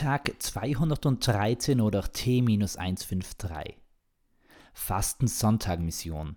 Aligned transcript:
Tag 0.00 0.32
213 0.38 1.78
oder 1.78 2.10
T-153. 2.10 3.74
Fastensonntag-Mission. 4.72 6.36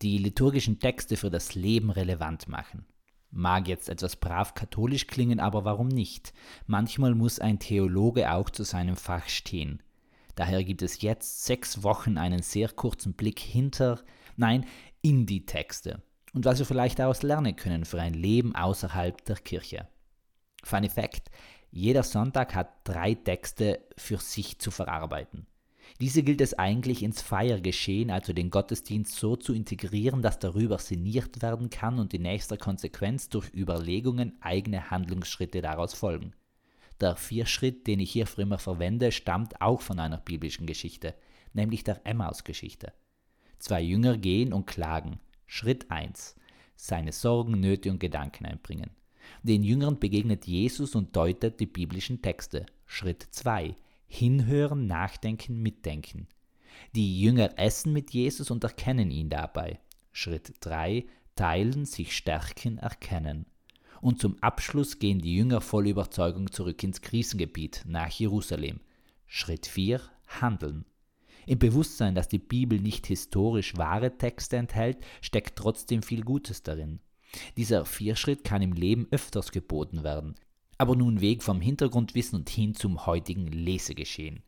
Die 0.00 0.18
liturgischen 0.18 0.78
Texte 0.78 1.16
für 1.16 1.28
das 1.28 1.56
Leben 1.56 1.90
relevant 1.90 2.46
machen. 2.46 2.86
Mag 3.32 3.66
jetzt 3.66 3.88
etwas 3.88 4.14
brav 4.14 4.54
katholisch 4.54 5.08
klingen, 5.08 5.40
aber 5.40 5.64
warum 5.64 5.88
nicht? 5.88 6.32
Manchmal 6.68 7.16
muss 7.16 7.40
ein 7.40 7.58
Theologe 7.58 8.30
auch 8.30 8.48
zu 8.48 8.62
seinem 8.62 8.94
Fach 8.94 9.28
stehen. 9.28 9.82
Daher 10.36 10.62
gibt 10.62 10.82
es 10.82 11.02
jetzt 11.02 11.46
sechs 11.46 11.82
Wochen 11.82 12.16
einen 12.16 12.42
sehr 12.42 12.68
kurzen 12.68 13.14
Blick 13.14 13.40
hinter, 13.40 14.04
nein, 14.36 14.66
in 15.02 15.26
die 15.26 15.46
Texte 15.46 16.00
und 16.32 16.44
was 16.44 16.60
wir 16.60 16.66
vielleicht 16.66 17.00
daraus 17.00 17.24
lernen 17.24 17.56
können 17.56 17.86
für 17.86 18.00
ein 18.00 18.14
Leben 18.14 18.54
außerhalb 18.54 19.24
der 19.24 19.36
Kirche. 19.38 19.88
Fun 20.62 20.88
Fact, 20.88 21.30
jeder 21.74 22.04
Sonntag 22.04 22.54
hat 22.54 22.68
drei 22.84 23.14
Texte 23.14 23.80
für 23.96 24.18
sich 24.18 24.60
zu 24.60 24.70
verarbeiten. 24.70 25.48
Diese 26.00 26.22
gilt 26.22 26.40
es 26.40 26.56
eigentlich 26.56 27.02
ins 27.02 27.20
Feiergeschehen, 27.20 28.12
also 28.12 28.32
den 28.32 28.50
Gottesdienst, 28.50 29.16
so 29.16 29.34
zu 29.34 29.52
integrieren, 29.52 30.22
dass 30.22 30.38
darüber 30.38 30.78
sinniert 30.78 31.42
werden 31.42 31.70
kann 31.70 31.98
und 31.98 32.14
in 32.14 32.22
nächster 32.22 32.56
Konsequenz 32.56 33.28
durch 33.28 33.52
Überlegungen 33.52 34.40
eigene 34.40 34.92
Handlungsschritte 34.92 35.62
daraus 35.62 35.94
folgen. 35.94 36.32
Der 37.00 37.16
Vierschritt, 37.16 37.88
den 37.88 37.98
ich 37.98 38.12
hier 38.12 38.28
für 38.28 38.42
immer 38.42 38.58
verwende, 38.58 39.10
stammt 39.10 39.60
auch 39.60 39.80
von 39.80 39.98
einer 39.98 40.18
biblischen 40.18 40.66
Geschichte, 40.66 41.12
nämlich 41.54 41.82
der 41.82 42.06
Emmaus-Geschichte. 42.06 42.92
Zwei 43.58 43.82
Jünger 43.82 44.16
gehen 44.16 44.52
und 44.52 44.66
klagen. 44.66 45.18
Schritt 45.46 45.90
1. 45.90 46.36
Seine 46.76 47.10
Sorgen, 47.10 47.58
Nöte 47.58 47.90
und 47.90 47.98
Gedanken 47.98 48.46
einbringen. 48.46 48.90
Den 49.42 49.62
Jüngern 49.62 49.98
begegnet 49.98 50.46
Jesus 50.46 50.94
und 50.94 51.14
deutet 51.16 51.60
die 51.60 51.66
biblischen 51.66 52.22
Texte. 52.22 52.66
Schritt 52.86 53.22
2. 53.22 53.76
Hinhören, 54.06 54.86
nachdenken, 54.86 55.60
mitdenken. 55.62 56.28
Die 56.94 57.20
Jünger 57.20 57.58
essen 57.58 57.92
mit 57.92 58.12
Jesus 58.12 58.50
und 58.50 58.64
erkennen 58.64 59.10
ihn 59.10 59.28
dabei. 59.28 59.80
Schritt 60.12 60.54
3. 60.60 61.04
Teilen, 61.36 61.84
sich 61.84 62.16
stärken, 62.16 62.78
erkennen. 62.78 63.46
Und 64.00 64.20
zum 64.20 64.36
Abschluss 64.42 64.98
gehen 64.98 65.20
die 65.20 65.34
Jünger 65.34 65.60
voll 65.60 65.88
Überzeugung 65.88 66.52
zurück 66.52 66.82
ins 66.82 67.00
Krisengebiet, 67.00 67.82
nach 67.86 68.10
Jerusalem. 68.10 68.80
Schritt 69.26 69.66
4. 69.66 70.00
Handeln. 70.28 70.84
Im 71.46 71.58
Bewusstsein, 71.58 72.14
dass 72.14 72.28
die 72.28 72.38
Bibel 72.38 72.80
nicht 72.80 73.06
historisch 73.06 73.76
wahre 73.76 74.16
Texte 74.16 74.56
enthält, 74.56 74.98
steckt 75.20 75.56
trotzdem 75.56 76.02
viel 76.02 76.22
Gutes 76.22 76.62
darin. 76.62 77.00
Dieser 77.56 77.84
Vierschritt 77.84 78.44
kann 78.44 78.62
im 78.62 78.72
Leben 78.72 79.06
öfters 79.10 79.52
geboten 79.52 80.02
werden, 80.02 80.34
aber 80.78 80.96
nun 80.96 81.20
Weg 81.20 81.42
vom 81.42 81.60
Hintergrundwissen 81.60 82.38
und 82.40 82.48
hin 82.48 82.74
zum 82.74 83.06
heutigen 83.06 83.46
Lesegeschehen. 83.46 84.42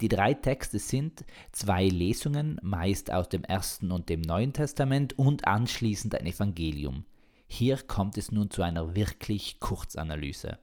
Die 0.00 0.08
drei 0.08 0.34
Texte 0.34 0.78
sind 0.78 1.24
zwei 1.50 1.88
Lesungen, 1.88 2.60
meist 2.62 3.12
aus 3.12 3.28
dem 3.28 3.42
Ersten 3.42 3.90
und 3.90 4.08
dem 4.08 4.20
Neuen 4.20 4.52
Testament 4.52 5.18
und 5.18 5.48
anschließend 5.48 6.14
ein 6.14 6.26
Evangelium. 6.26 7.04
Hier 7.48 7.78
kommt 7.78 8.16
es 8.16 8.30
nun 8.30 8.50
zu 8.50 8.62
einer 8.62 8.94
wirklich 8.94 9.58
Kurzanalyse. 9.58 10.58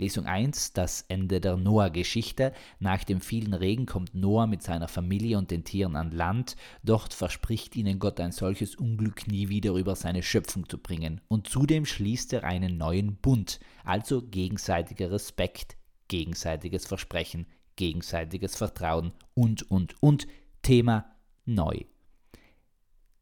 Lesung 0.00 0.24
1, 0.24 0.72
das 0.72 1.04
Ende 1.08 1.42
der 1.42 1.56
Noah-Geschichte. 1.56 2.52
Nach 2.78 3.04
dem 3.04 3.20
vielen 3.20 3.52
Regen 3.52 3.84
kommt 3.84 4.14
Noah 4.14 4.46
mit 4.46 4.62
seiner 4.62 4.88
Familie 4.88 5.36
und 5.36 5.50
den 5.50 5.62
Tieren 5.62 5.94
an 5.94 6.10
Land. 6.10 6.56
Dort 6.82 7.12
verspricht 7.12 7.76
ihnen 7.76 7.98
Gott 7.98 8.18
ein 8.18 8.32
solches 8.32 8.74
Unglück 8.74 9.26
nie 9.26 9.50
wieder 9.50 9.72
über 9.72 9.94
seine 9.94 10.22
Schöpfung 10.22 10.66
zu 10.68 10.78
bringen. 10.78 11.20
Und 11.28 11.48
zudem 11.48 11.84
schließt 11.84 12.32
er 12.32 12.44
einen 12.44 12.78
neuen 12.78 13.16
Bund, 13.16 13.60
also 13.84 14.22
gegenseitiger 14.22 15.10
Respekt, 15.10 15.76
gegenseitiges 16.08 16.86
Versprechen, 16.86 17.46
gegenseitiges 17.76 18.56
Vertrauen 18.56 19.12
und, 19.34 19.70
und, 19.70 20.02
und. 20.02 20.26
Thema 20.62 21.10
neu. 21.44 21.80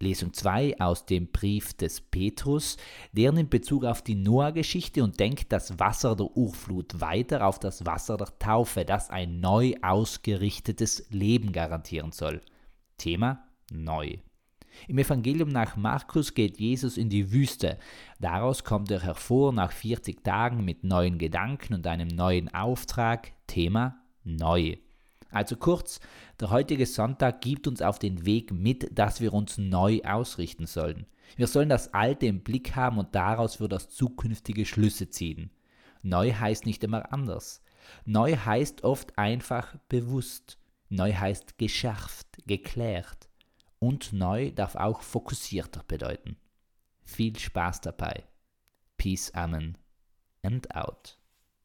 Lesung 0.00 0.32
2 0.32 0.80
aus 0.80 1.06
dem 1.06 1.26
Brief 1.32 1.74
des 1.74 2.00
Petrus, 2.00 2.76
der 3.12 3.32
nimmt 3.32 3.50
Bezug 3.50 3.84
auf 3.84 4.00
die 4.00 4.14
Noah-Geschichte 4.14 5.02
und 5.02 5.18
denkt 5.18 5.50
das 5.50 5.80
Wasser 5.80 6.14
der 6.14 6.36
Urflut 6.36 7.00
weiter 7.00 7.44
auf 7.44 7.58
das 7.58 7.84
Wasser 7.84 8.16
der 8.16 8.38
Taufe, 8.38 8.84
das 8.84 9.10
ein 9.10 9.40
neu 9.40 9.74
ausgerichtetes 9.82 11.06
Leben 11.10 11.50
garantieren 11.50 12.12
soll. 12.12 12.40
Thema 12.96 13.44
neu. 13.72 14.18
Im 14.86 14.98
Evangelium 14.98 15.48
nach 15.48 15.76
Markus 15.76 16.32
geht 16.32 16.60
Jesus 16.60 16.96
in 16.96 17.08
die 17.08 17.32
Wüste. 17.32 17.76
Daraus 18.20 18.62
kommt 18.62 18.92
er 18.92 19.02
hervor 19.02 19.52
nach 19.52 19.72
40 19.72 20.22
Tagen 20.22 20.64
mit 20.64 20.84
neuen 20.84 21.18
Gedanken 21.18 21.74
und 21.74 21.86
einem 21.88 22.06
neuen 22.06 22.54
Auftrag. 22.54 23.32
Thema 23.48 23.98
neu. 24.22 24.76
Also 25.30 25.56
kurz, 25.56 26.00
der 26.40 26.50
heutige 26.50 26.86
Sonntag 26.86 27.40
gibt 27.40 27.66
uns 27.66 27.82
auf 27.82 27.98
den 27.98 28.24
Weg 28.24 28.52
mit, 28.52 28.98
dass 28.98 29.20
wir 29.20 29.32
uns 29.34 29.58
neu 29.58 30.00
ausrichten 30.02 30.66
sollen. 30.66 31.06
Wir 31.36 31.46
sollen 31.46 31.68
das 31.68 31.92
Alte 31.92 32.26
im 32.26 32.40
Blick 32.40 32.74
haben 32.76 32.98
und 32.98 33.14
daraus 33.14 33.56
für 33.56 33.68
das 33.68 33.90
zukünftige 33.90 34.64
Schlüsse 34.64 35.10
ziehen. 35.10 35.50
Neu 36.02 36.32
heißt 36.32 36.64
nicht 36.64 36.82
immer 36.84 37.12
anders. 37.12 37.62
Neu 38.04 38.36
heißt 38.36 38.84
oft 38.84 39.18
einfach 39.18 39.76
bewusst. 39.88 40.58
Neu 40.88 41.12
heißt 41.12 41.58
geschärft, 41.58 42.26
geklärt. 42.46 43.28
Und 43.78 44.12
neu 44.12 44.50
darf 44.52 44.74
auch 44.74 45.02
fokussierter 45.02 45.84
bedeuten. 45.86 46.36
Viel 47.04 47.38
Spaß 47.38 47.82
dabei. 47.82 48.24
Peace, 48.96 49.32
Amen 49.34 49.76
and 50.42 50.74
out. 50.74 51.17